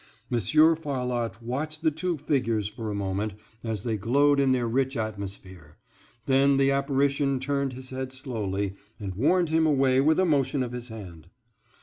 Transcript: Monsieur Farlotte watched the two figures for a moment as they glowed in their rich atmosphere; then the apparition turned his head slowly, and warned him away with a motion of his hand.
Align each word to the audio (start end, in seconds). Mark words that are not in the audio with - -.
Monsieur 0.31 0.75
Farlotte 0.75 1.43
watched 1.43 1.83
the 1.83 1.91
two 1.91 2.17
figures 2.17 2.67
for 2.67 2.89
a 2.89 2.95
moment 2.95 3.35
as 3.63 3.83
they 3.83 3.97
glowed 3.97 4.39
in 4.39 4.51
their 4.51 4.67
rich 4.67 4.97
atmosphere; 4.97 5.77
then 6.25 6.57
the 6.57 6.71
apparition 6.71 7.39
turned 7.39 7.73
his 7.73 7.91
head 7.91 8.11
slowly, 8.11 8.73
and 8.99 9.13
warned 9.13 9.49
him 9.49 9.67
away 9.67 10.01
with 10.01 10.19
a 10.19 10.25
motion 10.25 10.63
of 10.63 10.71
his 10.71 10.87
hand. 10.87 11.27